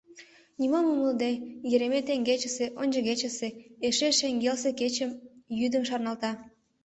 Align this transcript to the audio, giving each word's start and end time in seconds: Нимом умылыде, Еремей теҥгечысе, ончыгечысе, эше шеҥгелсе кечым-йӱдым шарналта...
Нимом 0.59 0.85
умылыде, 0.93 1.31
Еремей 1.73 2.03
теҥгечысе, 2.07 2.65
ончыгечысе, 2.81 3.47
эше 3.87 4.09
шеҥгелсе 4.19 4.69
кечым-йӱдым 4.79 5.83
шарналта... 5.89 6.31